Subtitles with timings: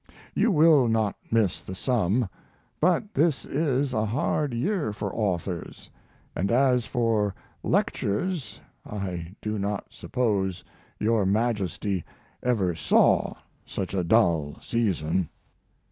[0.33, 2.27] You will not miss the sum,
[2.79, 5.91] but this is a hard year for authors,
[6.35, 10.63] and as for lectures I do not suppose
[10.99, 12.03] your Majesty
[12.41, 15.29] ever saw such a dull season.